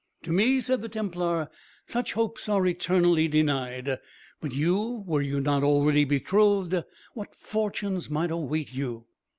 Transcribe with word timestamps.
"To 0.23 0.33
me," 0.33 0.59
said 0.61 0.81
the 0.81 0.89
Templar, 0.89 1.47
"such 1.85 2.13
hopes 2.13 2.49
are 2.49 2.65
eternally 2.65 3.27
denied. 3.27 3.99
But 4.39 4.51
you, 4.51 5.03
were 5.05 5.21
you 5.21 5.39
not 5.39 5.61
already 5.61 6.05
betrothed, 6.05 6.83
what 7.13 7.35
fortunes 7.35 8.09
might 8.09 8.31
await 8.31 8.73
you!" 8.73 9.05